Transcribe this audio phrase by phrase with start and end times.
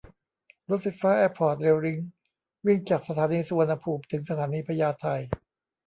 [0.69, 2.09] รถไฟฟ้าแอร์พอร์ตเรลลิงก์
[2.65, 5.05] วิ่งจากสถานีสุวรรณภูมิถึงสถานีพญาไท